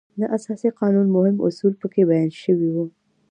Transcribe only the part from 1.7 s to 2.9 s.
په کې بیان شوي وو.